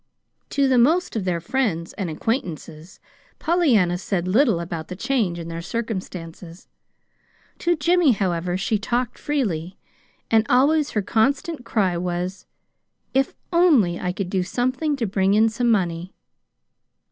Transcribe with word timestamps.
To 0.49 0.67
the 0.67 0.79
most 0.79 1.15
of 1.15 1.25
their 1.25 1.39
friends 1.39 1.93
and 1.93 2.09
acquaintances 2.09 2.99
Pollyanna 3.37 3.99
said 3.99 4.27
little 4.27 4.59
about 4.59 4.87
the 4.87 4.95
change 4.95 5.37
in 5.37 5.47
their 5.47 5.61
circumstances. 5.61 6.67
To 7.59 7.75
Jimmy, 7.75 8.13
however, 8.13 8.57
she 8.57 8.79
talked 8.79 9.19
freely, 9.19 9.77
and 10.31 10.43
always 10.49 10.89
her 10.97 11.03
constant 11.03 11.65
cry 11.65 11.97
was: 11.97 12.47
"If 13.13 13.35
only 13.53 13.99
I 13.99 14.11
could 14.11 14.31
do 14.31 14.41
something 14.41 14.95
to 14.95 15.05
bring 15.05 15.35
in 15.35 15.49
some 15.49 15.69
money!" 15.69 16.15